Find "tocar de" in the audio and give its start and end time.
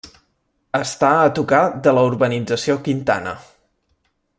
1.41-1.95